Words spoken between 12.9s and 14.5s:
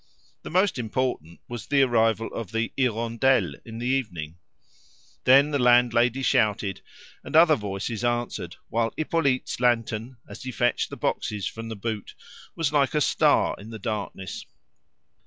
a star in the darkness.